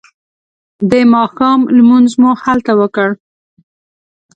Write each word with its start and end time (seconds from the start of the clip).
د 0.91 0.93
ماښام 1.13 1.59
لمونځ 1.77 2.09
مو 2.21 2.31
هلته 2.43 2.71
وکړ. 2.79 3.09